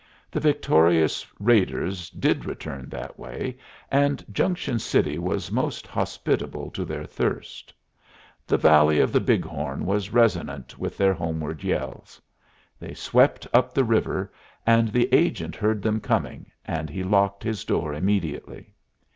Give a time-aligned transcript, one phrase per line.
[0.31, 3.59] The victorious raiders did return that way,
[3.91, 7.71] and Junction City was most hospitable to their thirst.
[8.47, 12.19] The valley of the Big Horn was resonant with their homeward yells.
[12.79, 14.33] They swept up the river,
[14.65, 18.73] and the agent heard them coming, and he locked his door immediately.